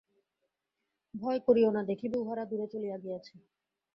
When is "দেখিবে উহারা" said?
1.89-2.43